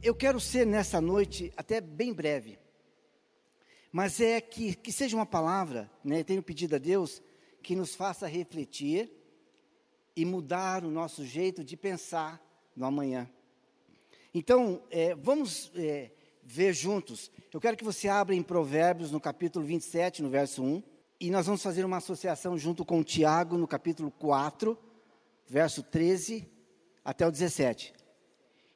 [0.00, 2.56] Eu quero ser nessa noite até bem breve,
[3.90, 7.20] mas é que, que seja uma palavra, né, tenho pedido a Deus,
[7.64, 9.10] que nos faça refletir
[10.14, 12.40] e mudar o nosso jeito de pensar
[12.76, 13.28] no amanhã.
[14.32, 16.12] Então, é, vamos é,
[16.44, 17.28] ver juntos.
[17.52, 20.80] Eu quero que você abra em Provérbios, no capítulo 27, no verso 1,
[21.20, 24.78] e nós vamos fazer uma associação junto com Tiago, no capítulo 4,
[25.44, 26.48] verso 13
[27.04, 27.97] até o 17.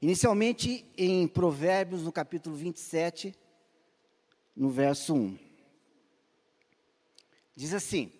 [0.03, 3.33] Inicialmente em Provérbios, no capítulo 27,
[4.56, 5.39] no verso 1.
[7.55, 8.12] Diz assim: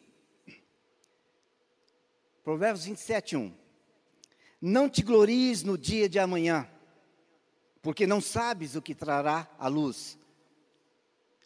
[2.45, 3.53] Provérbios 27, 1.
[4.61, 6.71] Não te glories no dia de amanhã,
[7.83, 10.17] porque não sabes o que trará a luz.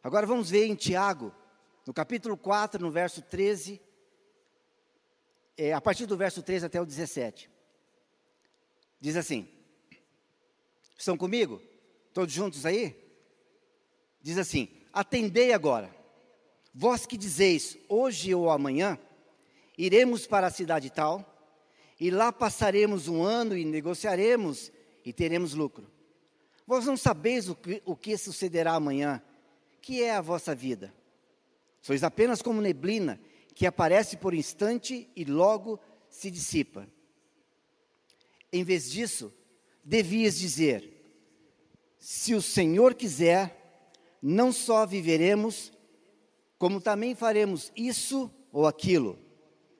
[0.03, 1.34] Agora vamos ver em Tiago,
[1.87, 3.81] no capítulo 4, no verso 13,
[5.57, 7.51] é, a partir do verso 13 até o 17.
[9.01, 9.55] Diz assim:
[10.97, 11.61] Estão comigo?
[12.12, 12.97] Todos juntos aí?
[14.22, 15.94] Diz assim: Atendei agora,
[16.75, 18.98] vós que dizeis, hoje ou amanhã,
[19.77, 21.36] iremos para a cidade tal,
[22.00, 24.72] e lá passaremos um ano e negociaremos
[25.05, 25.91] e teremos lucro.
[26.67, 29.22] Vós não sabeis o que, o que sucederá amanhã,
[29.80, 30.92] que é a vossa vida.
[31.80, 33.20] Sois apenas como neblina
[33.55, 35.80] que aparece por instante e logo
[36.11, 36.89] se dissipa.
[38.52, 39.33] Em vez disso,
[39.87, 40.92] devias dizer:
[41.97, 43.57] se o Senhor quiser,
[44.20, 45.73] não só viveremos,
[46.58, 49.17] como também faremos isso ou aquilo.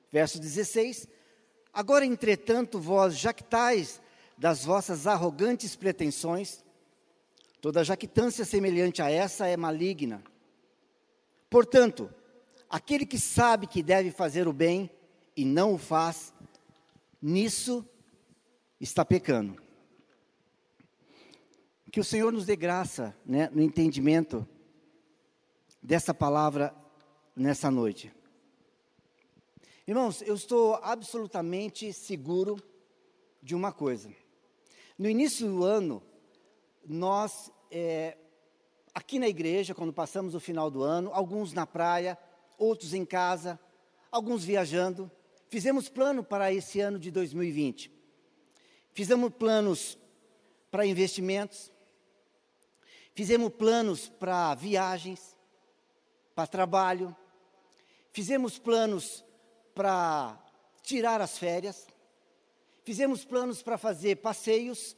[0.09, 1.07] Verso 16:
[1.73, 4.01] Agora, entretanto, vós jactais
[4.37, 6.63] das vossas arrogantes pretensões,
[7.59, 10.23] toda jactância semelhante a essa é maligna.
[11.49, 12.09] Portanto,
[12.69, 14.89] aquele que sabe que deve fazer o bem
[15.35, 16.33] e não o faz,
[17.21, 17.85] nisso
[18.79, 19.66] está pecando.
[21.97, 24.47] Que o Senhor nos dê graça né, no entendimento
[25.81, 26.71] dessa palavra
[27.35, 28.13] nessa noite.
[29.87, 32.55] Irmãos, eu estou absolutamente seguro
[33.41, 34.11] de uma coisa.
[34.95, 36.03] No início do ano,
[36.85, 38.15] nós, é,
[38.93, 42.15] aqui na igreja, quando passamos o final do ano, alguns na praia,
[42.59, 43.59] outros em casa,
[44.11, 45.09] alguns viajando,
[45.49, 47.91] fizemos plano para esse ano de 2020.
[48.93, 49.97] Fizemos planos
[50.69, 51.75] para investimentos,
[53.17, 55.35] fizemos planos para viagens,
[56.35, 57.17] para trabalho,
[58.11, 59.25] fizemos planos
[59.73, 60.37] para
[60.83, 61.87] tirar as férias,
[62.83, 64.95] fizemos planos para fazer passeios,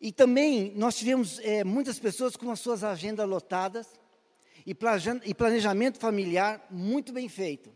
[0.00, 3.86] e também nós tivemos é, muitas pessoas com as suas agendas lotadas
[4.66, 7.72] e planejamento familiar muito bem feito.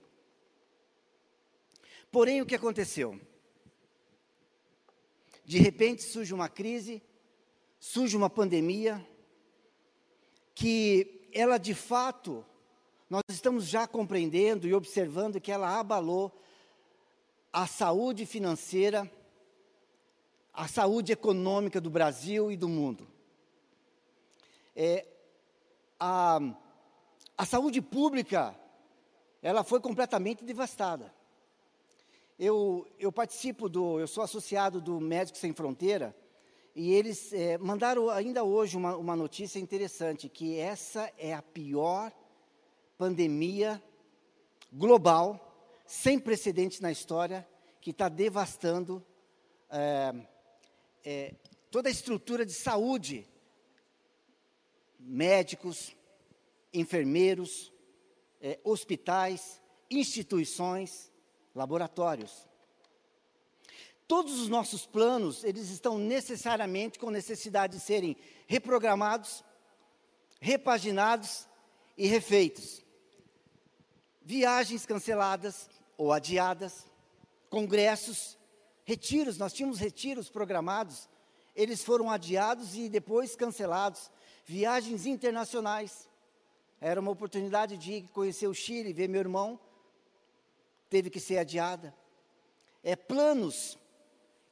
[2.10, 3.20] Porém, o que aconteceu?
[5.44, 7.00] De repente surge uma crise,
[7.78, 9.04] surge uma pandemia,
[10.54, 12.44] que ela de fato
[13.08, 16.38] nós estamos já compreendendo e observando que ela abalou
[17.52, 19.10] a saúde financeira,
[20.52, 23.08] a saúde econômica do Brasil e do mundo.
[24.76, 25.06] É,
[25.98, 26.38] a,
[27.36, 28.54] a saúde pública,
[29.40, 31.12] ela foi completamente devastada.
[32.38, 36.14] Eu, eu participo do, eu sou associado do Médicos Sem Fronteira,
[36.78, 42.12] e eles é, mandaram ainda hoje uma, uma notícia interessante, que essa é a pior
[42.96, 43.82] pandemia
[44.72, 47.44] global, sem precedentes na história,
[47.80, 49.04] que está devastando
[49.68, 50.14] é,
[51.04, 51.34] é,
[51.68, 53.26] toda a estrutura de saúde,
[55.00, 55.96] médicos,
[56.72, 57.72] enfermeiros,
[58.40, 59.60] é, hospitais,
[59.90, 61.10] instituições,
[61.56, 62.48] laboratórios.
[64.08, 68.16] Todos os nossos planos, eles estão necessariamente com necessidade de serem
[68.48, 69.44] reprogramados,
[70.40, 71.46] repaginados
[71.96, 72.82] e refeitos
[74.28, 76.84] viagens canceladas ou adiadas,
[77.48, 78.36] congressos,
[78.84, 81.08] retiros, nós tínhamos retiros programados,
[81.56, 84.10] eles foram adiados e depois cancelados,
[84.44, 86.10] viagens internacionais,
[86.78, 89.58] era uma oportunidade de conhecer o Chile, ver meu irmão,
[90.90, 91.94] teve que ser adiada.
[92.84, 93.78] É, planos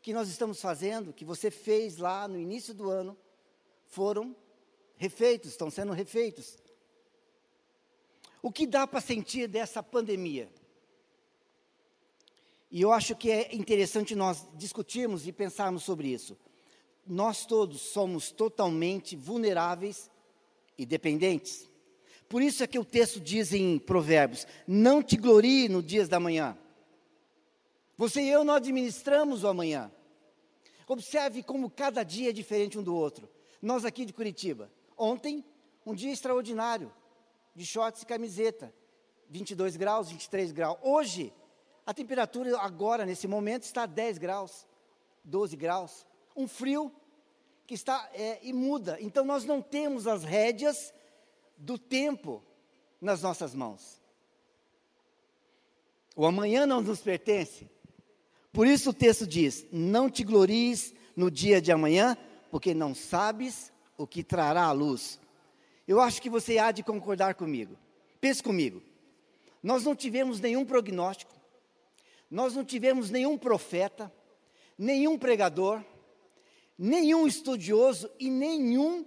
[0.07, 3.19] que nós estamos fazendo, que você fez lá no início do ano,
[3.89, 4.37] foram
[4.97, 6.57] refeitos, estão sendo refeitos.
[8.41, 10.49] O que dá para sentir dessa pandemia?
[12.71, 16.39] E eu acho que é interessante nós discutirmos e pensarmos sobre isso.
[17.05, 20.09] Nós todos somos totalmente vulneráveis
[20.79, 21.69] e dependentes.
[22.29, 26.21] Por isso é que o texto diz em Provérbios: Não te glorie no dias da
[26.21, 26.57] manhã.
[27.97, 29.91] Você e eu não administramos o amanhã.
[30.87, 33.29] Observe como cada dia é diferente um do outro.
[33.61, 35.45] Nós aqui de Curitiba, ontem,
[35.85, 36.93] um dia extraordinário,
[37.55, 38.73] de shorts e camiseta,
[39.29, 40.79] 22 graus, 23 graus.
[40.83, 41.33] Hoje,
[41.85, 44.67] a temperatura agora, nesse momento, está 10 graus,
[45.25, 46.07] 12 graus.
[46.37, 46.93] Um frio
[47.67, 48.99] que está é, e muda.
[49.01, 50.95] Então, nós não temos as rédeas
[51.57, 52.43] do tempo
[53.01, 54.01] nas nossas mãos.
[56.15, 57.71] O amanhã não nos pertence.
[58.57, 62.17] Por isso o texto diz: Não te glories no dia de amanhã,
[62.51, 65.21] porque não sabes o que trará a luz.
[65.87, 67.77] Eu acho que você há de concordar comigo.
[68.19, 68.83] Pense comigo.
[69.63, 71.35] Nós não tivemos nenhum prognóstico,
[72.31, 74.11] nós não tivemos nenhum profeta,
[74.79, 75.85] nenhum pregador,
[76.79, 79.05] nenhum estudioso e nenhum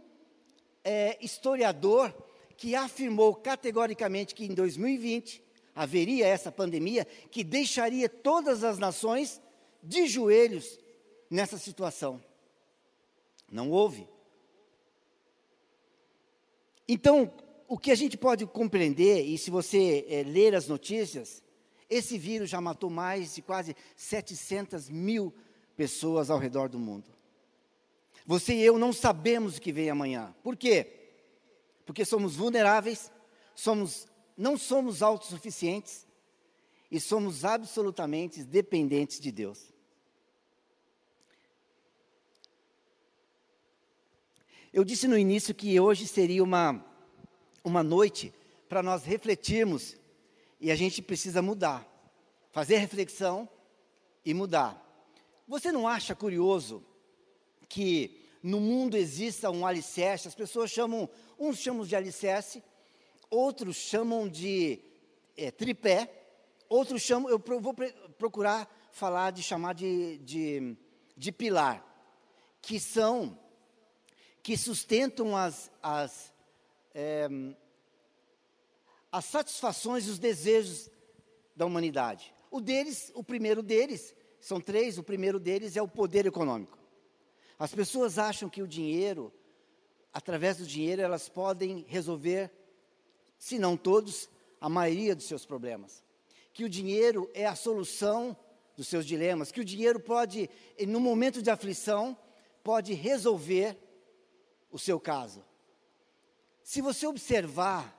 [0.83, 2.13] é, historiador
[2.55, 5.48] que afirmou categoricamente que em 2020
[5.79, 9.41] haveria essa pandemia que deixaria todas as nações
[9.81, 10.77] de joelhos
[11.29, 12.21] nessa situação.
[13.49, 14.05] Não houve.
[16.85, 17.31] Então,
[17.65, 21.41] o que a gente pode compreender, e se você é, ler as notícias,
[21.89, 25.33] esse vírus já matou mais de quase 700 mil
[25.77, 27.09] pessoas ao redor do mundo.
[28.25, 30.35] Você e eu não sabemos o que vem amanhã.
[30.43, 30.87] Por quê?
[31.85, 33.09] Porque somos vulneráveis,
[33.55, 34.08] somos,
[34.39, 36.07] não somos autossuficientes
[36.89, 39.73] e somos absolutamente dependentes de Deus.
[44.71, 46.85] Eu disse no início que hoje seria uma,
[47.65, 48.33] uma noite
[48.69, 49.97] para nós refletirmos
[50.61, 51.85] e a gente precisa mudar,
[52.51, 53.49] fazer reflexão
[54.23, 54.81] e mudar.
[55.49, 56.81] Você não acha curioso
[57.67, 60.29] que no mundo exista um alicerce?
[60.29, 62.63] As pessoas chamam, uns chamam de alicerce,
[63.29, 64.79] outros chamam de
[65.37, 66.11] é, tripé,
[66.67, 67.73] outros chamam, eu vou
[68.17, 70.75] procurar falar de chamar de, de,
[71.15, 71.85] de pilar,
[72.61, 73.37] que são
[74.41, 76.33] que sustentam as, as,
[76.93, 77.27] é,
[79.11, 80.89] as satisfações e os desejos
[81.55, 82.33] da humanidade.
[82.49, 86.77] O deles, o primeiro deles, são três, o primeiro deles é o poder econômico.
[87.59, 89.33] As pessoas acham que o dinheiro,
[90.13, 92.49] através do dinheiro, elas podem resolver,
[93.39, 96.03] se não todos, a maioria dos seus problemas.
[96.53, 98.37] Que o dinheiro é a solução
[98.75, 100.49] dos seus dilemas, que o dinheiro pode,
[100.87, 102.15] no momento de aflição,
[102.63, 103.77] pode resolver
[104.69, 105.43] o seu caso.
[106.61, 107.97] Se você observar,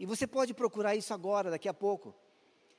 [0.00, 2.14] e você pode procurar isso agora, daqui a pouco,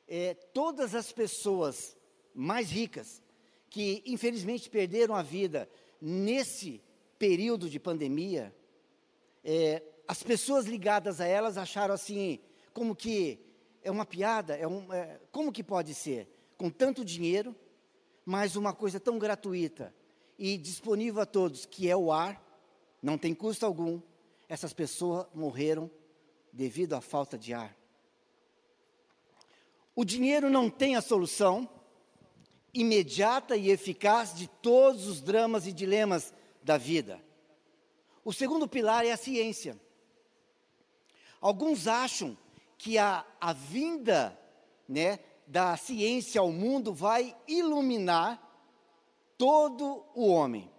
[0.07, 1.95] é, todas as pessoas
[2.33, 3.21] mais ricas
[3.69, 5.69] que infelizmente perderam a vida
[6.01, 6.81] nesse
[7.19, 8.55] período de pandemia,
[9.43, 12.39] é, as pessoas ligadas a elas acharam assim,
[12.73, 13.39] como que
[13.83, 16.27] é uma piada, é um, é, como que pode ser?
[16.57, 17.55] Com tanto dinheiro,
[18.25, 19.93] mas uma coisa tão gratuita
[20.35, 22.43] e disponível a todos, que é o ar,
[23.03, 24.01] não tem custo algum,
[24.47, 25.91] essas pessoas morreram
[26.51, 27.77] devido à falta de ar.
[29.95, 31.69] O dinheiro não tem a solução
[32.73, 37.23] imediata e eficaz de todos os dramas e dilemas da vida.
[38.25, 39.79] O segundo pilar é a ciência.
[41.41, 42.37] Alguns acham
[42.77, 44.37] que a, a vinda
[44.87, 48.41] né, da ciência ao mundo vai iluminar
[49.37, 50.69] todo o homem.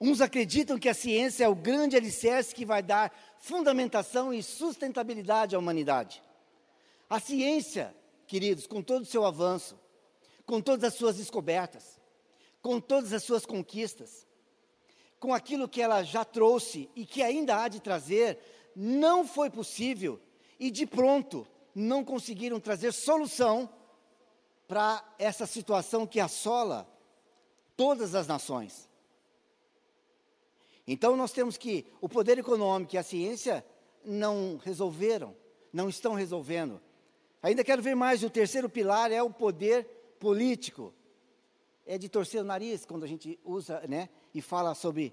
[0.00, 5.54] Uns acreditam que a ciência é o grande alicerce que vai dar fundamentação e sustentabilidade
[5.54, 6.22] à humanidade.
[7.08, 7.94] A ciência,
[8.26, 9.78] queridos, com todo o seu avanço,
[10.44, 12.00] com todas as suas descobertas,
[12.60, 14.26] com todas as suas conquistas,
[15.20, 18.38] com aquilo que ela já trouxe e que ainda há de trazer,
[18.74, 20.20] não foi possível
[20.58, 23.68] e de pronto não conseguiram trazer solução
[24.66, 26.88] para essa situação que assola
[27.76, 28.88] todas as nações.
[30.86, 33.64] Então nós temos que o poder econômico e a ciência
[34.04, 35.34] não resolveram,
[35.72, 36.80] não estão resolvendo.
[37.42, 39.84] Ainda quero ver mais, o terceiro pilar é o poder
[40.18, 40.92] político.
[41.86, 45.12] É de torcer o nariz quando a gente usa, né, e fala sobre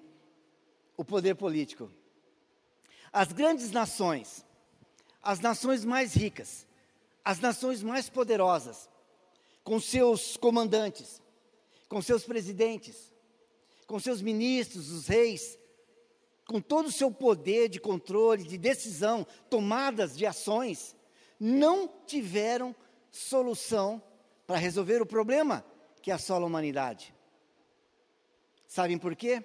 [0.95, 1.91] o poder político.
[3.11, 4.45] As grandes nações,
[5.21, 6.65] as nações mais ricas,
[7.23, 8.89] as nações mais poderosas,
[9.63, 11.21] com seus comandantes,
[11.87, 13.13] com seus presidentes,
[13.85, 15.59] com seus ministros, os reis,
[16.47, 20.95] com todo o seu poder de controle, de decisão, tomadas de ações,
[21.39, 22.75] não tiveram
[23.11, 24.01] solução
[24.47, 25.65] para resolver o problema
[26.01, 27.13] que assola a humanidade.
[28.67, 29.43] Sabem por quê?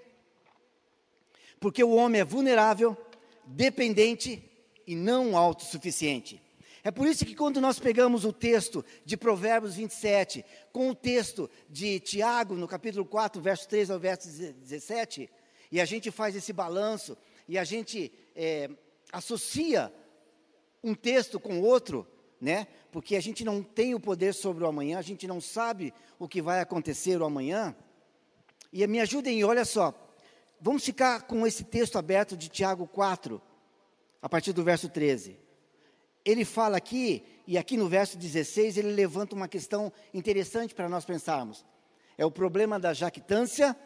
[1.58, 2.96] Porque o homem é vulnerável,
[3.46, 4.42] dependente
[4.86, 6.42] e não autossuficiente.
[6.86, 11.50] É por isso que quando nós pegamos o texto de Provérbios 27 com o texto
[11.68, 15.28] de Tiago, no capítulo 4, verso 3 ao verso 17,
[15.72, 17.16] e a gente faz esse balanço,
[17.48, 18.70] e a gente é,
[19.12, 19.92] associa
[20.82, 22.06] um texto com outro,
[22.40, 22.68] né?
[22.92, 26.28] Porque a gente não tem o poder sobre o amanhã, a gente não sabe o
[26.28, 27.74] que vai acontecer o amanhã.
[28.72, 29.92] E me ajudem, olha só,
[30.60, 33.40] vamos ficar com esse texto aberto de Tiago 4,
[34.20, 35.46] a partir do verso 13
[36.26, 41.04] ele fala aqui, e aqui no verso 16, ele levanta uma questão interessante para nós
[41.04, 41.64] pensarmos.
[42.18, 43.76] É o problema da jactância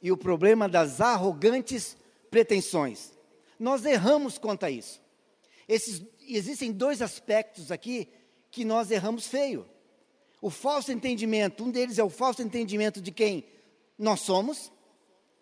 [0.00, 1.96] e o problema das arrogantes
[2.30, 3.12] pretensões.
[3.58, 5.02] Nós erramos quanto a isso.
[5.66, 8.08] Esses, existem dois aspectos aqui
[8.52, 9.68] que nós erramos feio.
[10.40, 13.44] O falso entendimento, um deles é o falso entendimento de quem
[13.98, 14.70] nós somos,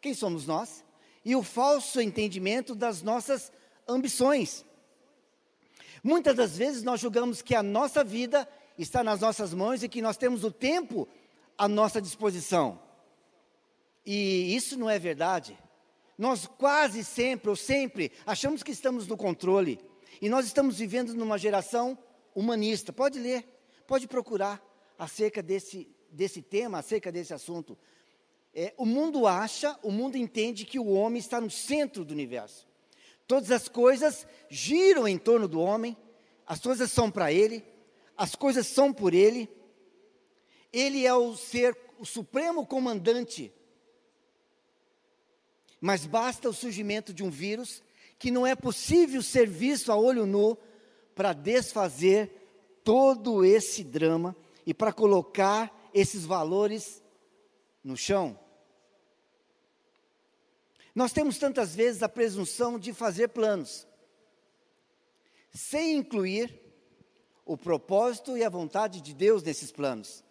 [0.08, 0.82] quem somos nós,
[1.22, 3.52] e o falso entendimento das nossas
[3.86, 4.64] ambições.
[6.02, 8.48] Muitas das vezes nós julgamos que a nossa vida
[8.78, 11.06] está nas nossas mãos e que nós temos o tempo
[11.58, 12.80] à nossa disposição.
[14.06, 15.58] E isso não é verdade.
[16.16, 19.78] Nós quase sempre ou sempre achamos que estamos no controle.
[20.22, 21.98] E nós estamos vivendo numa geração
[22.34, 22.94] humanista.
[22.94, 23.46] Pode ler,
[23.86, 24.64] pode procurar
[24.98, 27.76] acerca desse, desse tema, acerca desse assunto.
[28.60, 32.66] É, o mundo acha, o mundo entende que o homem está no centro do universo.
[33.24, 35.96] Todas as coisas giram em torno do homem,
[36.44, 37.64] as coisas são para ele,
[38.16, 39.48] as coisas são por ele.
[40.72, 43.52] Ele é o ser, o supremo comandante.
[45.80, 47.80] Mas basta o surgimento de um vírus
[48.18, 50.58] que não é possível ser visto a olho nu
[51.14, 52.28] para desfazer
[52.82, 54.34] todo esse drama
[54.66, 57.00] e para colocar esses valores
[57.84, 58.47] no chão.
[60.98, 63.86] Nós temos tantas vezes a presunção de fazer planos,
[65.54, 66.60] sem incluir
[67.46, 70.24] o propósito e a vontade de Deus nesses planos.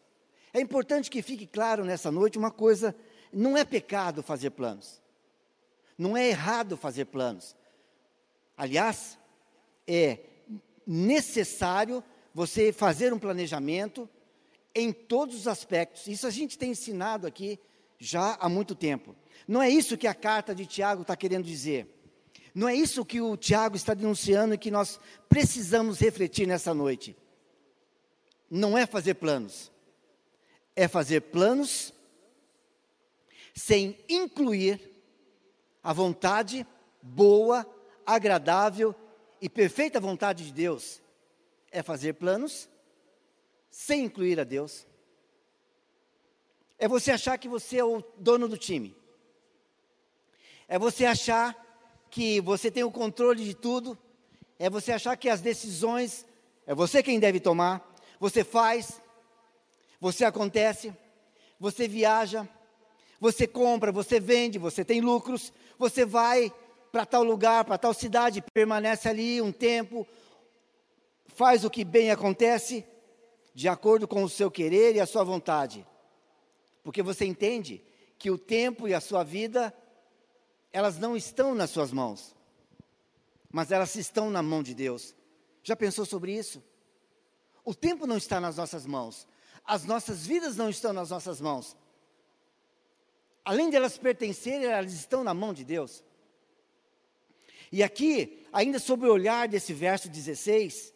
[0.54, 2.94] É importante que fique claro nessa noite uma coisa:
[3.32, 5.02] não é pecado fazer planos,
[5.98, 7.56] não é errado fazer planos.
[8.58, 9.18] Aliás,
[9.88, 10.20] é
[10.86, 14.10] necessário você fazer um planejamento
[14.76, 16.08] em todos os aspectos.
[16.08, 17.58] Isso a gente tem ensinado aqui
[17.98, 19.16] já há muito tempo.
[19.46, 21.88] Não é isso que a carta de Tiago está querendo dizer.
[22.58, 27.16] Não é isso que o Tiago está denunciando e que nós precisamos refletir nessa noite.
[28.50, 29.72] Não é fazer planos.
[30.76, 31.94] É fazer planos
[33.54, 34.82] sem incluir
[35.84, 36.66] a vontade
[37.00, 37.64] boa,
[38.04, 38.96] agradável
[39.40, 41.00] e perfeita vontade de Deus.
[41.72, 42.68] É fazer planos
[43.70, 44.88] sem incluir a Deus.
[46.80, 48.97] É você achar que você é o dono do time.
[50.68, 51.56] É você achar
[52.10, 53.98] que você tem o controle de tudo.
[54.60, 56.26] É você achar que as decisões
[56.66, 57.96] é você quem deve tomar.
[58.20, 59.02] Você faz,
[60.02, 60.94] você acontece,
[61.60, 62.48] você viaja,
[63.20, 66.52] você compra, você vende, você tem lucros, você vai
[66.92, 70.08] para tal lugar, para tal cidade, permanece ali um tempo,
[71.28, 72.84] faz o que bem acontece,
[73.54, 75.86] de acordo com o seu querer e a sua vontade.
[76.84, 77.84] Porque você entende
[78.18, 79.74] que o tempo e a sua vida
[80.78, 82.36] elas não estão nas suas mãos,
[83.50, 85.16] mas elas estão na mão de Deus.
[85.64, 86.64] Já pensou sobre isso?
[87.66, 89.28] O tempo não está nas nossas mãos,
[89.66, 91.76] as nossas vidas não estão nas nossas mãos.
[93.44, 96.04] Além de elas pertencerem, elas estão na mão de Deus.
[97.72, 100.94] E aqui, ainda sobre o olhar desse verso 16,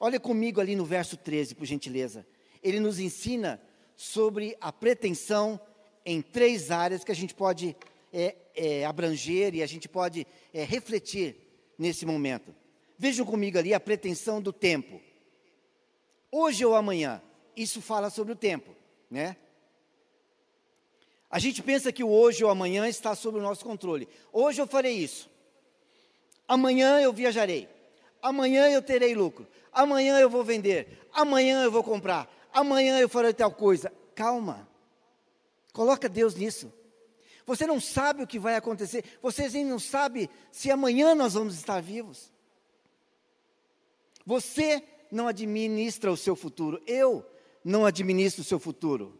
[0.00, 2.26] olha comigo ali no verso 13, por gentileza.
[2.60, 3.62] Ele nos ensina
[3.94, 5.60] sobre a pretensão
[6.04, 7.76] em três áreas que a gente pode
[8.14, 11.36] é, é, abranger e a gente pode é, refletir
[11.76, 12.54] nesse momento.
[12.96, 15.00] Vejam comigo ali a pretensão do tempo.
[16.30, 17.20] Hoje ou amanhã,
[17.56, 18.70] isso fala sobre o tempo,
[19.10, 19.36] né?
[21.28, 24.08] A gente pensa que o hoje ou amanhã está sob o nosso controle.
[24.32, 25.28] Hoje eu farei isso.
[26.46, 27.68] Amanhã eu viajarei.
[28.22, 29.44] Amanhã eu terei lucro.
[29.72, 31.08] Amanhã eu vou vender.
[31.12, 32.32] Amanhã eu vou comprar.
[32.52, 33.92] Amanhã eu farei tal coisa.
[34.14, 34.68] Calma.
[35.72, 36.72] Coloca Deus nisso.
[37.46, 39.04] Você não sabe o que vai acontecer.
[39.20, 42.32] Você não sabe se amanhã nós vamos estar vivos.
[44.24, 46.82] Você não administra o seu futuro.
[46.86, 47.24] Eu
[47.62, 49.18] não administro o seu futuro.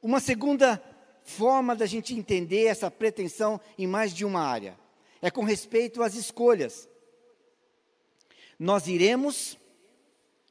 [0.00, 0.82] Uma segunda
[1.24, 4.78] forma da gente entender essa pretensão em mais de uma área
[5.20, 6.88] é com respeito às escolhas.
[8.58, 9.58] Nós iremos,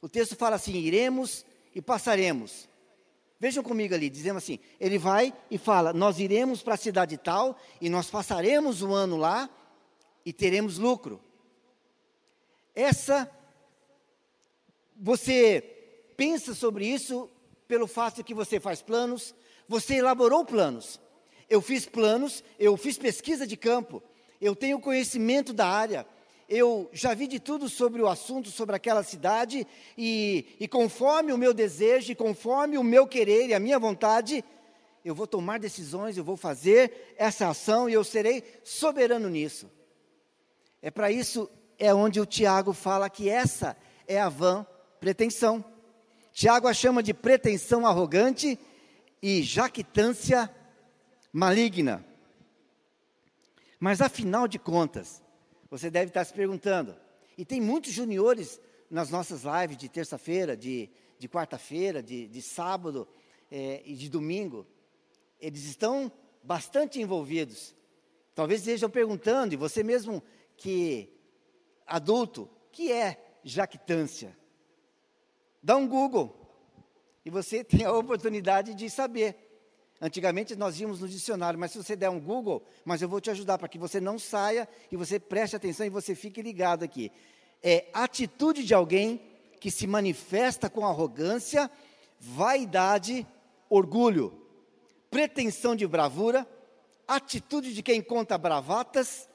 [0.02, 2.68] o texto fala assim: iremos e passaremos.
[3.38, 7.58] Vejam comigo ali, dizendo assim: ele vai e fala, nós iremos para a cidade tal
[7.80, 9.48] e nós passaremos o ano lá
[10.24, 11.20] e teremos lucro.
[12.74, 13.30] Essa,
[14.96, 15.60] você
[16.16, 17.30] pensa sobre isso
[17.68, 19.34] pelo fato que você faz planos,
[19.68, 21.00] você elaborou planos.
[21.48, 24.02] Eu fiz planos, eu fiz pesquisa de campo,
[24.40, 26.06] eu tenho conhecimento da área,
[26.48, 29.66] eu já vi de tudo sobre o assunto, sobre aquela cidade,
[29.98, 34.44] e, e conforme o meu desejo, e conforme o meu querer e a minha vontade,
[35.04, 39.70] eu vou tomar decisões, eu vou fazer essa ação e eu serei soberano nisso.
[40.80, 43.76] É para isso, é onde o Tiago fala que essa
[44.06, 44.66] é a vã
[45.00, 45.64] pretensão.
[46.32, 48.58] Tiago a chama de pretensão arrogante
[49.22, 50.50] e jactância
[51.32, 52.04] maligna.
[53.80, 55.22] Mas afinal de contas,
[55.76, 56.96] você deve estar se perguntando,
[57.36, 63.06] e tem muitos juniores nas nossas lives de terça-feira, de, de quarta-feira, de, de, sábado
[63.50, 64.66] é, e de domingo,
[65.38, 66.10] eles estão
[66.42, 67.74] bastante envolvidos.
[68.34, 70.22] Talvez estejam perguntando, e você mesmo
[70.56, 71.12] que
[71.86, 74.36] adulto, que é jactância?
[75.62, 76.34] Dá um Google
[77.24, 79.45] e você tem a oportunidade de saber.
[80.00, 83.30] Antigamente nós íamos no dicionário, mas se você der um Google, mas eu vou te
[83.30, 87.10] ajudar para que você não saia e você preste atenção e você fique ligado aqui.
[87.62, 89.20] É atitude de alguém
[89.58, 91.70] que se manifesta com arrogância,
[92.20, 93.26] vaidade,
[93.70, 94.38] orgulho,
[95.10, 96.46] pretensão de bravura,
[97.08, 99.28] atitude de quem conta bravatas,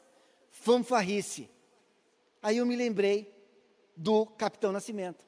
[0.52, 1.50] fanfarrice.
[2.42, 3.34] Aí eu me lembrei
[3.98, 5.26] do Capitão Nascimento.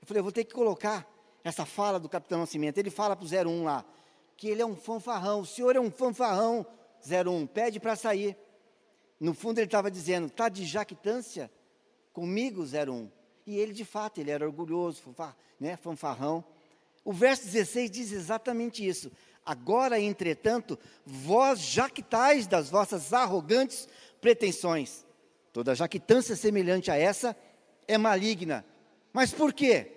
[0.00, 1.08] Eu falei, eu vou ter que colocar
[1.44, 2.78] essa fala do Capitão Nascimento.
[2.78, 3.84] Ele fala para o 01 lá,
[4.38, 5.40] que ele é um fanfarrão.
[5.40, 6.64] O senhor é um fanfarrão,
[7.04, 8.36] 01, pede para sair.
[9.20, 11.50] No fundo ele estava dizendo, está de jactância
[12.12, 13.10] comigo, 01.
[13.44, 16.44] E ele, de fato, ele era orgulhoso, fanfar, né, fanfarrão.
[17.04, 19.10] O verso 16 diz exatamente isso.
[19.44, 23.88] Agora, entretanto, vós jactais das vossas arrogantes
[24.20, 25.04] pretensões.
[25.52, 27.36] Toda jactância semelhante a essa
[27.88, 28.64] é maligna.
[29.12, 29.94] Mas por quê?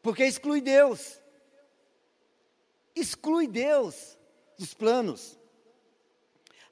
[0.00, 1.21] Porque exclui Deus
[2.94, 4.18] exclui Deus
[4.58, 5.38] dos planos.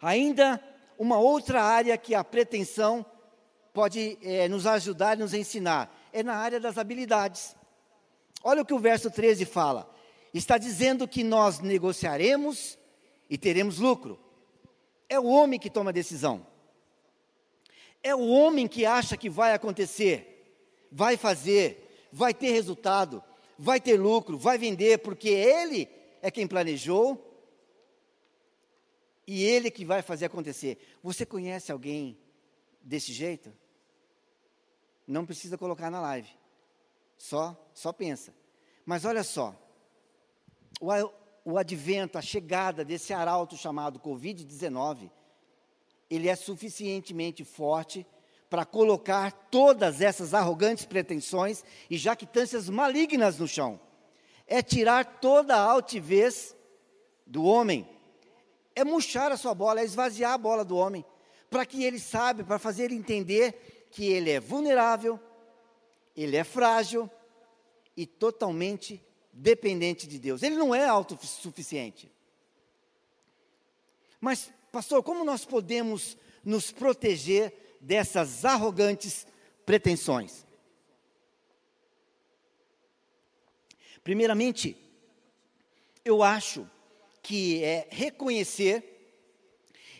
[0.00, 0.62] Ainda
[0.98, 3.04] uma outra área que a pretensão
[3.72, 7.54] pode é, nos ajudar e nos ensinar é na área das habilidades.
[8.42, 9.90] Olha o que o verso 13 fala.
[10.33, 12.78] Está dizendo que nós negociaremos
[13.28, 14.18] e teremos lucro.
[15.09, 16.46] É o homem que toma a decisão.
[18.02, 20.46] É o homem que acha que vai acontecer,
[20.90, 23.22] vai fazer, vai ter resultado,
[23.59, 25.87] vai ter lucro, vai vender, porque ele
[26.22, 27.26] é quem planejou
[29.26, 30.78] e ele que vai fazer acontecer.
[31.02, 32.18] Você conhece alguém
[32.83, 33.52] desse jeito?
[35.06, 36.28] Não precisa colocar na live.
[37.16, 38.35] Só, só pensa.
[38.85, 39.54] Mas olha só.
[40.80, 40.88] O,
[41.44, 45.11] o advento, a chegada desse arauto chamado COVID-19,
[46.09, 48.06] ele é suficientemente forte
[48.48, 53.80] para colocar todas essas arrogantes pretensões e jactâncias malignas no chão
[54.50, 56.56] é tirar toda a altivez
[57.24, 57.88] do homem,
[58.74, 61.04] é murchar a sua bola, é esvaziar a bola do homem,
[61.48, 65.20] para que ele saiba, para fazer ele entender que ele é vulnerável,
[66.16, 67.08] ele é frágil
[67.96, 69.00] e totalmente
[69.32, 70.42] dependente de Deus.
[70.42, 72.10] Ele não é autossuficiente.
[74.20, 79.26] Mas, pastor, como nós podemos nos proteger dessas arrogantes
[79.64, 80.44] pretensões?
[84.02, 84.76] Primeiramente,
[86.04, 86.68] eu acho
[87.22, 88.90] que é reconhecer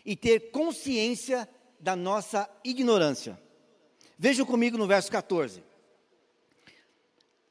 [0.05, 3.41] e ter consciência da nossa ignorância.
[4.19, 5.63] Vejam comigo no verso 14.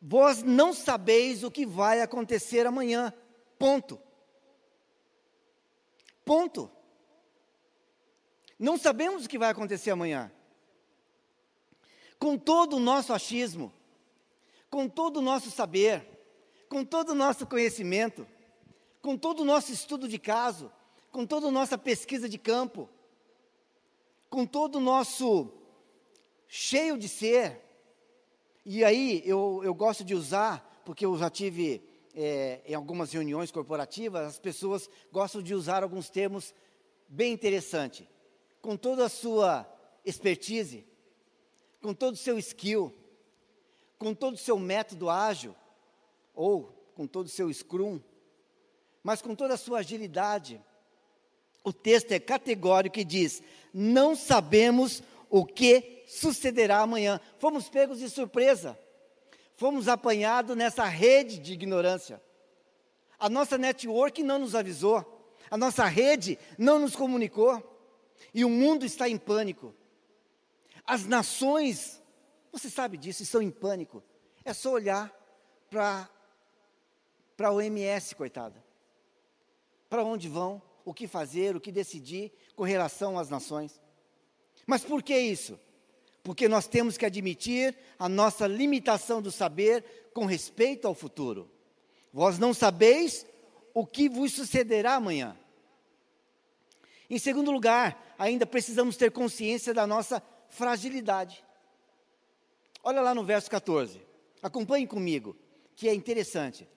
[0.02, 3.14] Vós não sabeis o que vai acontecer amanhã.
[3.58, 4.00] Ponto.
[6.24, 6.72] Ponto.
[8.58, 10.32] Não sabemos o que vai acontecer amanhã.
[12.18, 13.74] Com todo o nosso achismo,
[14.70, 16.19] com todo o nosso saber,
[16.70, 18.28] com todo o nosso conhecimento,
[19.02, 20.72] com todo o nosso estudo de caso,
[21.12, 22.88] com toda a nossa pesquisa de campo,
[24.30, 25.52] com todo o nosso
[26.48, 27.60] cheio de ser.
[28.64, 31.82] E aí eu, eu gosto de usar, porque eu já tive
[32.14, 36.54] é, em algumas reuniões corporativas, as pessoas gostam de usar alguns termos
[37.08, 38.06] bem interessantes.
[38.62, 39.68] Com toda a sua
[40.06, 40.86] expertise,
[41.82, 42.94] com todo o seu skill,
[43.98, 45.56] com todo o seu método ágil,
[46.40, 48.00] ou com todo o seu Scrum,
[49.04, 50.64] mas com toda a sua agilidade.
[51.66, 57.20] O texto é categórico e diz: Não sabemos o que sucederá amanhã.
[57.40, 58.80] Fomos pegos de surpresa,
[59.58, 62.22] fomos apanhados nessa rede de ignorância.
[63.20, 67.62] A nossa network não nos avisou, a nossa rede não nos comunicou,
[68.34, 69.76] e o mundo está em pânico.
[70.86, 72.02] As nações,
[72.50, 74.02] você sabe disso, estão em pânico.
[74.46, 75.14] É só olhar
[75.70, 76.10] para
[77.48, 78.64] a OMS, coitada.
[79.90, 83.82] Para onde vão, o que fazer, o que decidir com relação às nações.
[84.66, 85.60] Mas por que isso?
[86.24, 91.50] Porque nós temos que admitir a nossa limitação do saber com respeito ao futuro.
[92.12, 93.26] Vós não sabeis
[93.74, 95.38] o que vos sucederá amanhã.
[97.10, 101.44] Em segundo lugar, ainda precisamos ter consciência da nossa fragilidade.
[102.84, 104.02] Olha lá no verso 14.
[104.42, 105.36] Acompanhe comigo,
[105.76, 106.68] que é interessante.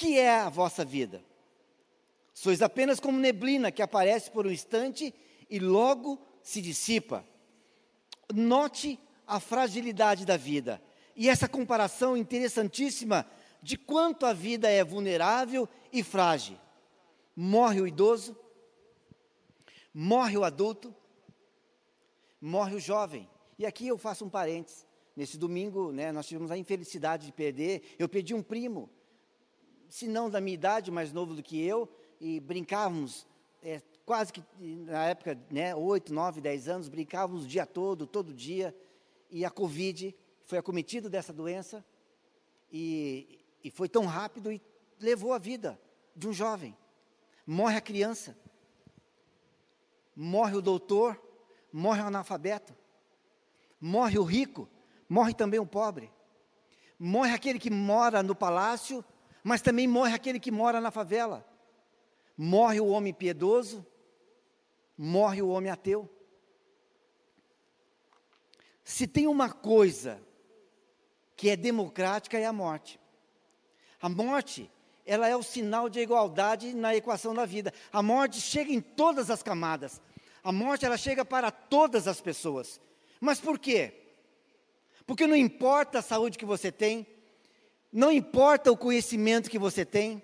[0.00, 1.22] Que é a vossa vida?
[2.32, 5.14] Sois apenas como neblina que aparece por um instante
[5.50, 7.22] e logo se dissipa.
[8.32, 10.82] Note a fragilidade da vida
[11.14, 13.26] e essa comparação interessantíssima
[13.62, 16.56] de quanto a vida é vulnerável e frágil.
[17.36, 18.34] Morre o idoso,
[19.92, 20.96] morre o adulto,
[22.40, 23.28] morre o jovem.
[23.58, 24.86] E aqui eu faço um parênteses.
[25.14, 27.96] Nesse domingo, né, nós tivemos a infelicidade de perder.
[27.98, 28.88] Eu perdi um primo,
[29.90, 31.88] se não da minha idade, mais novo do que eu,
[32.20, 33.26] e brincávamos
[33.60, 38.32] é, quase que na época, né, 8, 9, 10 anos, brincávamos o dia todo, todo
[38.32, 38.74] dia,
[39.30, 41.84] e a Covid foi acometido dessa doença,
[42.72, 44.62] e, e foi tão rápido e
[45.00, 45.78] levou a vida
[46.14, 46.76] de um jovem.
[47.44, 48.38] Morre a criança,
[50.14, 51.20] morre o doutor,
[51.72, 52.76] morre o analfabeto,
[53.80, 54.68] morre o rico,
[55.08, 56.12] morre também o pobre,
[56.96, 59.04] morre aquele que mora no palácio,
[59.42, 61.46] mas também morre aquele que mora na favela,
[62.36, 63.86] morre o homem piedoso,
[64.96, 66.08] morre o homem ateu.
[68.84, 70.20] Se tem uma coisa
[71.36, 73.00] que é democrática é a morte.
[74.02, 74.70] A morte,
[75.06, 77.72] ela é o sinal de igualdade na equação da vida.
[77.92, 80.02] A morte chega em todas as camadas.
[80.42, 82.80] A morte ela chega para todas as pessoas.
[83.20, 83.94] Mas por quê?
[85.06, 87.06] Porque não importa a saúde que você tem,
[87.92, 90.22] não importa o conhecimento que você tem,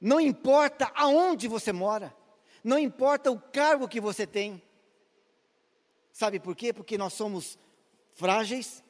[0.00, 2.14] não importa aonde você mora,
[2.62, 4.62] não importa o cargo que você tem.
[6.12, 6.72] Sabe por quê?
[6.72, 7.58] Porque nós somos
[8.12, 8.82] frágeis,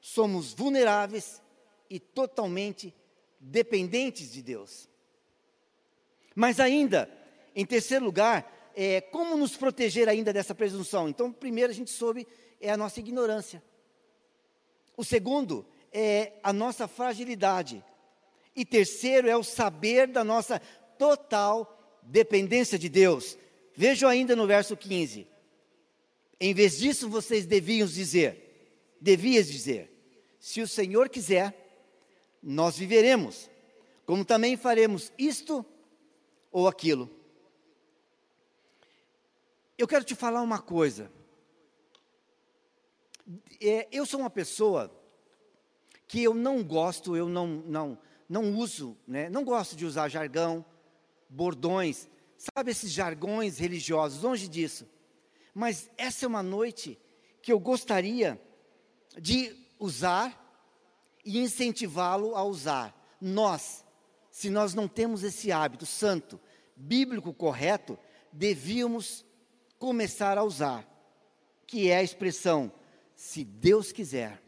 [0.00, 1.42] somos vulneráveis
[1.88, 2.94] e totalmente
[3.38, 4.88] dependentes de Deus.
[6.34, 7.10] Mas ainda,
[7.54, 11.08] em terceiro lugar, é, como nos proteger ainda dessa presunção?
[11.08, 12.26] Então, primeiro a gente soube
[12.60, 13.62] é a nossa ignorância.
[14.96, 17.84] O segundo é a nossa fragilidade.
[18.54, 20.60] E terceiro é o saber da nossa
[20.98, 23.36] total dependência de Deus.
[23.74, 25.26] Vejam ainda no verso 15.
[26.40, 29.90] Em vez disso, vocês deviam dizer, devias dizer,
[30.40, 31.54] se o Senhor quiser,
[32.42, 33.48] nós viveremos,
[34.04, 35.64] como também faremos isto
[36.50, 37.08] ou aquilo.
[39.78, 41.10] Eu quero te falar uma coisa.
[43.60, 44.90] É, eu sou uma pessoa
[46.12, 47.98] que eu não gosto, eu não, não,
[48.28, 50.62] não uso, né, não gosto de usar jargão,
[51.26, 54.86] bordões, sabe esses jargões religiosos, longe disso.
[55.54, 57.00] Mas essa é uma noite
[57.40, 58.38] que eu gostaria
[59.18, 60.38] de usar
[61.24, 62.94] e incentivá-lo a usar.
[63.18, 63.82] Nós,
[64.30, 66.38] se nós não temos esse hábito santo,
[66.76, 67.98] bíblico correto,
[68.30, 69.24] devíamos
[69.78, 70.86] começar a usar,
[71.66, 72.70] que é a expressão
[73.16, 74.42] se Deus quiser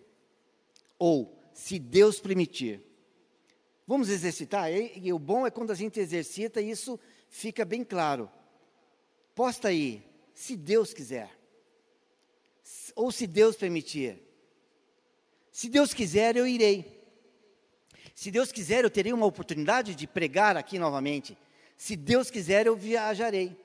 [0.99, 2.83] ou se Deus permitir.
[3.87, 4.71] Vamos exercitar?
[4.73, 8.29] E, e, o bom é quando a gente exercita, isso fica bem claro.
[9.35, 10.03] Posta aí,
[10.35, 11.31] se Deus quiser.
[12.97, 14.19] Ou se Deus permitir.
[15.53, 17.01] Se Deus quiser, eu irei.
[18.15, 21.39] Se Deus quiser, eu terei uma oportunidade de pregar aqui novamente.
[21.77, 23.57] Se Deus quiser, eu viajarei.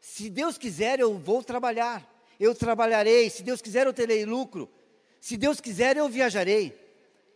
[0.00, 2.10] Se Deus quiser, eu vou trabalhar.
[2.38, 3.28] Eu trabalharei.
[3.30, 4.70] Se Deus quiser, eu terei lucro.
[5.20, 6.83] Se Deus quiser, eu viajarei.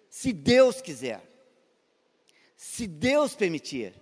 [0.09, 1.29] Se Deus quiser
[2.59, 3.95] se Deus permitir.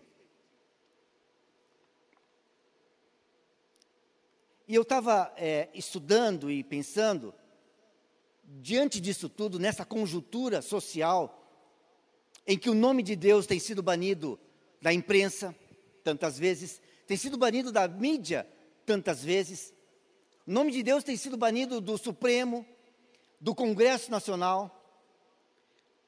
[4.67, 7.35] E eu estava é, estudando e pensando,
[8.43, 11.47] diante disso tudo, nessa conjuntura social,
[12.47, 14.41] em que o nome de Deus tem sido banido
[14.81, 15.55] da imprensa,
[16.03, 18.49] tantas vezes, tem sido banido da mídia,
[18.87, 19.75] tantas vezes,
[20.47, 22.67] o nome de Deus tem sido banido do Supremo,
[23.39, 24.76] do Congresso Nacional,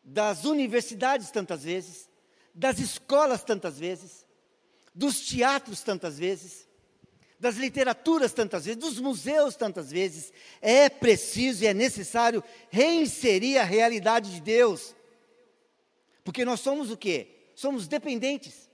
[0.08, 2.08] das universidades, tantas vezes,
[2.54, 4.26] das escolas tantas vezes,
[4.94, 6.66] dos teatros tantas vezes,
[7.38, 10.32] das literaturas tantas vezes, dos museus tantas vezes.
[10.62, 14.96] É preciso e é necessário reinserir a realidade de Deus.
[16.24, 17.28] Porque nós somos o quê?
[17.54, 18.68] Somos dependentes.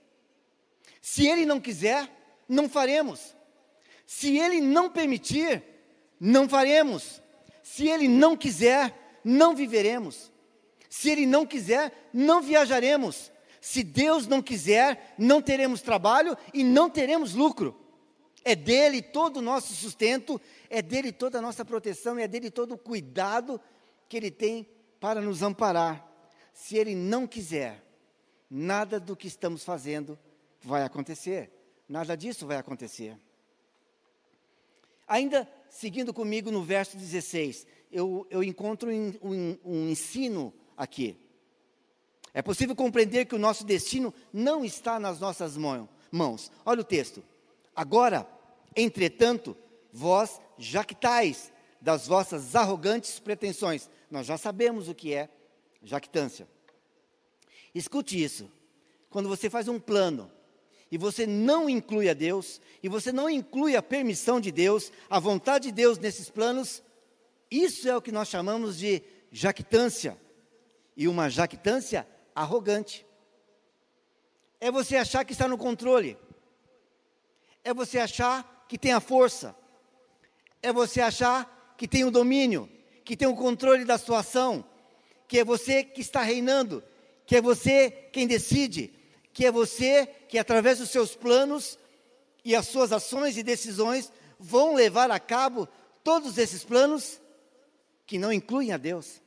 [1.01, 2.09] Se Ele não quiser,
[2.47, 3.35] não faremos.
[4.07, 5.61] Se Ele não permitir,
[6.19, 7.21] não faremos.
[7.61, 10.33] Se Ele não quiser, não viveremos.
[10.95, 13.29] Se Ele não quiser, não viajaremos.
[13.59, 17.77] Se Deus não quiser, não teremos trabalho e não teremos lucro.
[18.45, 22.75] É dele todo o nosso sustento, é dele toda a nossa proteção, é dele todo
[22.75, 23.59] o cuidado
[24.07, 26.09] que ele tem para nos amparar.
[26.53, 27.83] Se ele não quiser,
[28.49, 30.17] nada do que estamos fazendo
[30.61, 31.51] vai acontecer.
[31.89, 33.17] Nada disso vai acontecer.
[35.05, 41.17] Ainda seguindo comigo no verso 16, eu, eu encontro um, um, um ensino aqui.
[42.33, 46.51] É possível compreender que o nosso destino não está nas nossas mãos.
[46.65, 47.23] Olha o texto.
[47.75, 48.27] Agora,
[48.75, 49.55] Entretanto,
[49.91, 53.89] vós jactais das vossas arrogantes pretensões.
[54.11, 55.29] Nós já sabemos o que é
[55.81, 56.47] jactância.
[57.73, 58.51] Escute isso.
[59.09, 60.29] Quando você faz um plano
[60.91, 65.19] e você não inclui a Deus, e você não inclui a permissão de Deus, a
[65.19, 66.83] vontade de Deus nesses planos,
[67.49, 70.17] isso é o que nós chamamos de jactância.
[70.95, 73.05] E uma jactância arrogante.
[74.59, 76.17] É você achar que está no controle.
[77.63, 79.55] É você achar que tem a força,
[80.61, 82.69] é você achar que tem o domínio,
[83.03, 84.65] que tem o controle da situação,
[85.27, 86.83] que é você que está reinando,
[87.25, 88.93] que é você quem decide,
[89.33, 91.77] que é você que através dos seus planos
[92.43, 95.67] e as suas ações e decisões vão levar a cabo
[96.03, 97.19] todos esses planos
[98.05, 99.21] que não incluem a Deus.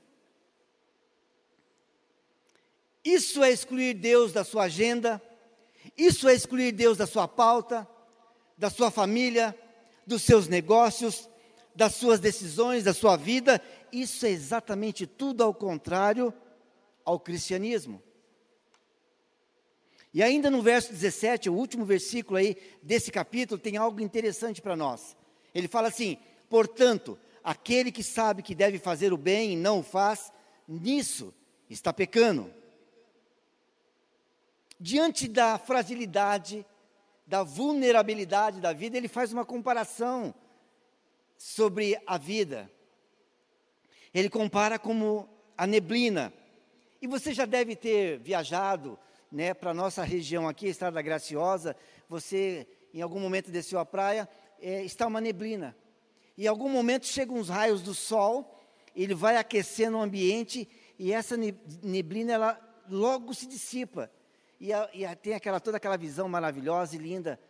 [3.05, 5.23] Isso é excluir Deus da sua agenda,
[5.97, 7.89] isso é excluir Deus da sua pauta,
[8.57, 9.57] da sua família,
[10.07, 11.29] dos seus negócios,
[11.75, 13.63] das suas decisões, da sua vida.
[13.93, 16.35] Isso é exatamente tudo ao contrário
[17.05, 18.03] ao cristianismo.
[20.13, 24.77] E ainda no verso 17, o último versículo aí desse capítulo, tem algo interessante para
[24.77, 25.17] nós.
[25.55, 29.83] Ele fala assim: portanto, aquele que sabe que deve fazer o bem e não o
[29.83, 30.33] faz,
[30.67, 31.33] nisso
[31.71, 32.53] está pecando.
[34.81, 36.65] Diante da fragilidade,
[37.27, 40.33] da vulnerabilidade da vida, ele faz uma comparação
[41.37, 42.71] sobre a vida.
[44.15, 46.33] Ele compara como a neblina.
[47.03, 48.97] E você já deve ter viajado
[49.33, 51.75] né, para a nossa região aqui, Estrada Graciosa.
[52.09, 52.65] Você,
[52.95, 54.29] em algum momento, desceu à praia,
[54.61, 55.77] é, está uma neblina.
[56.37, 58.57] E em algum momento chegam uns raios do sol,
[58.95, 61.37] ele vai aquecendo o ambiente e essa
[61.83, 64.09] neblina ela logo se dissipa
[64.61, 67.41] e, a, e a, tem aquela, toda aquela visão maravilhosa e linda.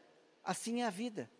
[0.44, 1.30] Assim é a vida.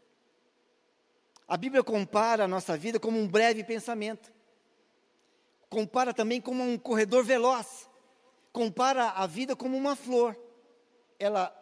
[1.47, 4.33] A Bíblia compara a nossa vida como um breve pensamento.
[5.69, 7.89] Compara também como um corredor veloz.
[8.53, 10.39] Compara a vida como uma flor.
[11.19, 11.55] Ela,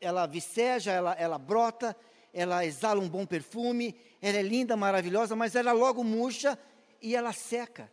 [0.00, 1.96] ela viceja, ela, ela brota,
[2.32, 6.58] ela exala um bom perfume, ela é linda, maravilhosa, mas ela logo murcha
[7.00, 7.90] e ela seca.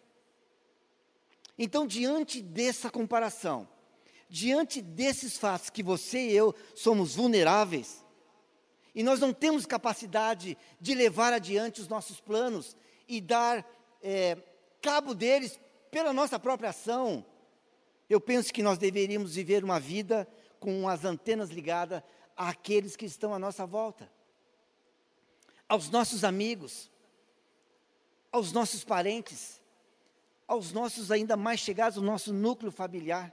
[1.58, 3.67] Então, diante dessa comparação,
[4.34, 8.04] diante desses fatos que você e eu somos vulneráveis,
[8.96, 12.76] e nós não temos capacidade de levar adiante os nossos planos
[13.08, 13.63] e dar
[14.02, 14.36] é,
[14.82, 15.60] cabo deles
[15.91, 17.24] pela nossa própria ação,
[18.10, 20.28] eu penso que nós deveríamos viver uma vida
[20.60, 22.02] com as antenas ligadas
[22.36, 24.12] àqueles que estão à nossa volta,
[25.69, 26.89] aos nossos amigos,
[28.32, 29.62] aos nossos parentes,
[30.48, 33.32] aos nossos ainda mais chegados, o nosso núcleo familiar.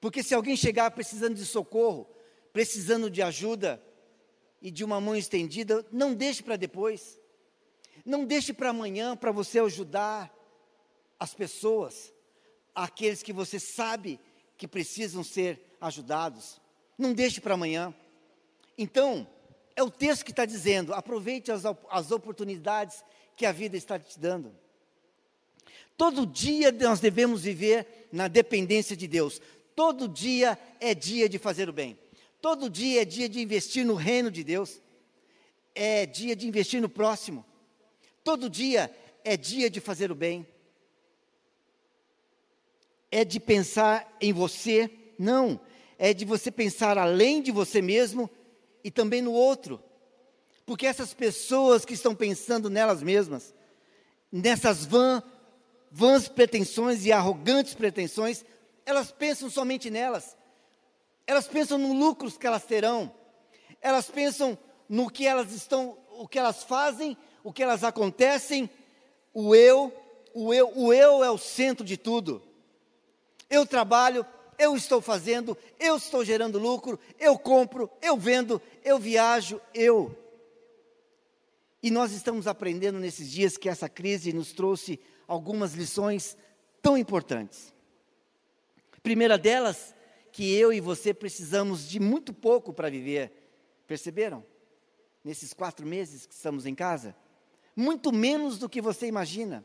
[0.00, 2.08] Porque se alguém chegar precisando de socorro,
[2.52, 3.82] precisando de ajuda
[4.60, 7.18] e de uma mão estendida, não deixe para depois.
[8.04, 10.32] Não deixe para amanhã para você ajudar
[11.18, 12.12] as pessoas,
[12.74, 14.20] aqueles que você sabe
[14.56, 16.60] que precisam ser ajudados.
[16.96, 17.94] Não deixe para amanhã.
[18.78, 19.26] Então,
[19.74, 23.04] é o texto que está dizendo: aproveite as, as oportunidades
[23.36, 24.54] que a vida está te dando.
[25.96, 29.40] Todo dia nós devemos viver na dependência de Deus.
[29.76, 31.98] Todo dia é dia de fazer o bem.
[32.40, 34.80] Todo dia é dia de investir no reino de Deus.
[35.74, 37.44] É dia de investir no próximo.
[38.24, 38.90] Todo dia
[39.22, 40.46] é dia de fazer o bem.
[43.10, 45.60] É de pensar em você, não.
[45.98, 48.30] É de você pensar além de você mesmo
[48.82, 49.82] e também no outro.
[50.64, 53.54] Porque essas pessoas que estão pensando nelas mesmas,
[54.32, 55.22] nessas vãs,
[55.90, 58.42] vãs pretensões e arrogantes pretensões,
[58.86, 60.36] elas pensam somente nelas.
[61.26, 63.12] Elas pensam no lucros que elas terão.
[63.82, 64.56] Elas pensam
[64.88, 68.70] no que elas estão, o que elas fazem, o que elas acontecem.
[69.34, 69.92] O eu,
[70.32, 72.40] o eu, o eu é o centro de tudo.
[73.50, 74.24] Eu trabalho,
[74.56, 80.16] eu estou fazendo, eu estou gerando lucro, eu compro, eu vendo, eu viajo, eu.
[81.82, 86.36] E nós estamos aprendendo nesses dias que essa crise nos trouxe algumas lições
[86.80, 87.75] tão importantes.
[89.06, 89.94] Primeira delas,
[90.32, 93.30] que eu e você precisamos de muito pouco para viver.
[93.86, 94.44] Perceberam?
[95.22, 97.14] Nesses quatro meses que estamos em casa?
[97.76, 99.64] Muito menos do que você imagina.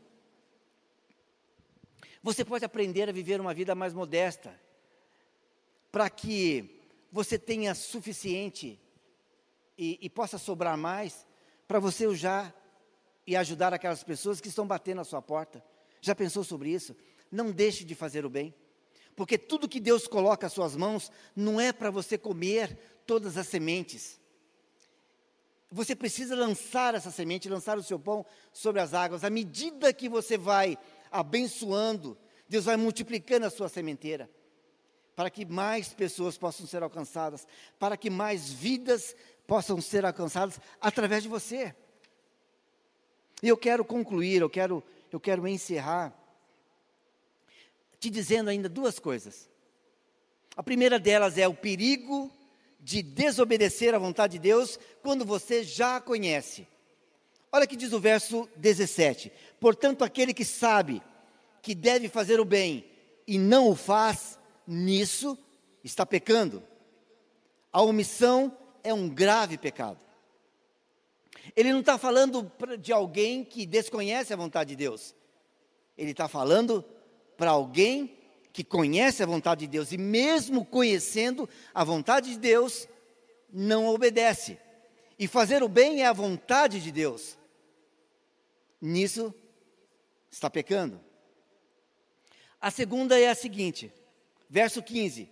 [2.22, 4.56] Você pode aprender a viver uma vida mais modesta,
[5.90, 8.78] para que você tenha suficiente
[9.76, 11.26] e, e possa sobrar mais
[11.66, 12.54] para você usar
[13.26, 15.64] e ajudar aquelas pessoas que estão batendo na sua porta.
[16.00, 16.94] Já pensou sobre isso?
[17.28, 18.54] Não deixe de fazer o bem.
[19.14, 23.46] Porque tudo que Deus coloca às suas mãos não é para você comer todas as
[23.46, 24.20] sementes.
[25.70, 29.24] Você precisa lançar essa semente, lançar o seu pão sobre as águas.
[29.24, 30.78] À medida que você vai
[31.10, 32.16] abençoando,
[32.48, 34.30] Deus vai multiplicando a sua sementeira.
[35.14, 37.46] Para que mais pessoas possam ser alcançadas,
[37.78, 39.14] para que mais vidas
[39.46, 41.74] possam ser alcançadas através de você.
[43.42, 46.14] E eu quero concluir, eu quero, eu quero encerrar
[48.02, 49.48] te dizendo ainda duas coisas.
[50.56, 52.32] A primeira delas é o perigo
[52.80, 56.66] de desobedecer à vontade de Deus quando você já a conhece.
[57.52, 61.00] Olha que diz o verso 17: Portanto, aquele que sabe
[61.62, 62.84] que deve fazer o bem
[63.24, 64.36] e não o faz,
[64.66, 65.38] nisso
[65.84, 66.60] está pecando.
[67.72, 70.04] A omissão é um grave pecado.
[71.54, 75.14] Ele não está falando de alguém que desconhece a vontade de Deus.
[75.96, 76.84] Ele está falando
[77.36, 78.16] para alguém
[78.52, 82.86] que conhece a vontade de Deus e, mesmo conhecendo a vontade de Deus,
[83.50, 84.58] não obedece.
[85.18, 87.38] E fazer o bem é a vontade de Deus.
[88.80, 89.34] Nisso
[90.30, 91.00] está pecando.
[92.60, 93.92] A segunda é a seguinte,
[94.48, 95.28] verso 15: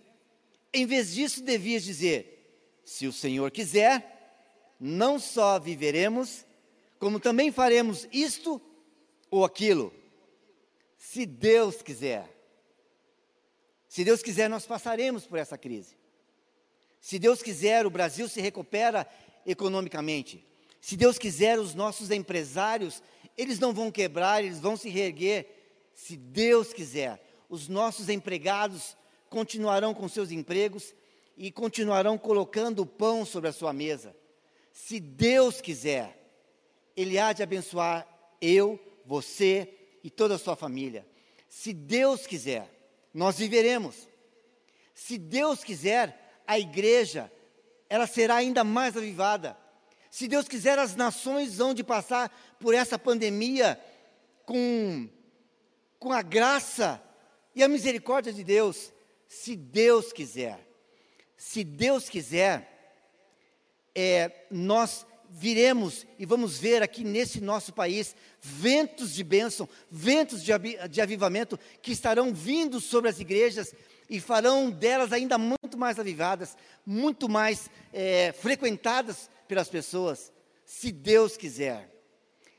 [0.73, 6.45] Em vez disso, devias dizer: Se o Senhor quiser, não só viveremos,
[6.99, 8.61] como também faremos isto
[9.29, 10.00] ou aquilo
[11.03, 12.29] se Deus quiser.
[13.87, 15.97] Se Deus quiser, nós passaremos por essa crise.
[16.99, 19.07] Se Deus quiser, o Brasil se recupera
[19.43, 20.45] economicamente.
[20.79, 23.01] Se Deus quiser, os nossos empresários,
[23.35, 25.47] eles não vão quebrar, eles vão se reerguer.
[25.95, 28.95] Se Deus quiser, os nossos empregados
[29.27, 30.93] continuarão com seus empregos
[31.35, 34.15] e continuarão colocando o pão sobre a sua mesa.
[34.71, 36.31] Se Deus quiser,
[36.95, 38.07] Ele há de abençoar
[38.39, 41.05] eu, você, e toda a sua família.
[41.47, 42.69] Se Deus quiser,
[43.13, 44.07] nós viveremos.
[44.93, 47.31] Se Deus quiser, a igreja,
[47.89, 49.57] ela será ainda mais avivada.
[50.09, 53.79] Se Deus quiser, as nações vão de passar por essa pandemia
[54.45, 55.09] com,
[55.97, 57.01] com a graça
[57.55, 58.91] e a misericórdia de Deus.
[59.27, 60.59] Se Deus quiser.
[61.37, 62.71] Se Deus quiser,
[63.95, 70.51] é, nós viremos e vamos ver aqui nesse nosso país ventos de bênção, ventos de,
[70.89, 73.73] de avivamento que estarão vindo sobre as igrejas
[74.09, 80.33] e farão delas ainda muito mais avivadas, muito mais é, frequentadas pelas pessoas,
[80.65, 81.89] se Deus quiser.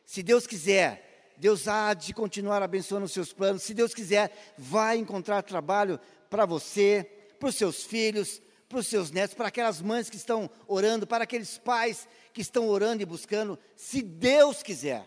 [0.07, 3.63] Se Deus quiser, Deus há de continuar abençoando os seus planos.
[3.63, 7.07] Se Deus quiser, vai encontrar trabalho para você,
[7.39, 8.41] para os seus filhos,
[8.73, 12.69] para os seus netos, para aquelas mães que estão orando, para aqueles pais que estão
[12.69, 15.07] orando e buscando, se Deus quiser.